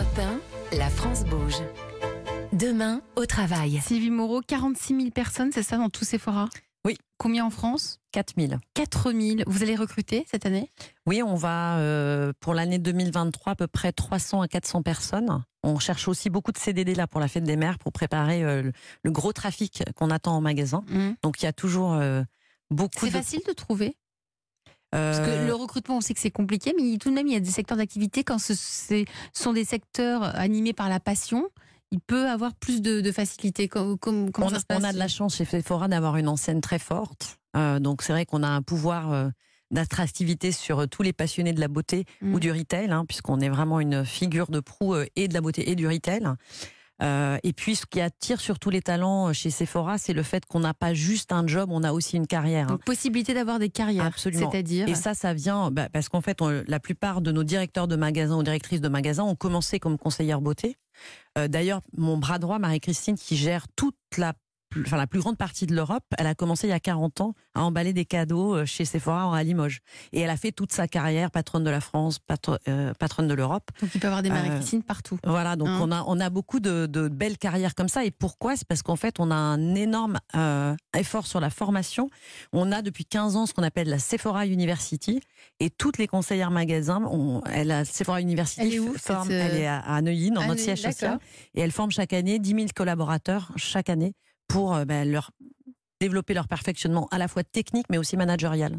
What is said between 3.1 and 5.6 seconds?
au travail. Sylvie Moreau, 46 000 personnes,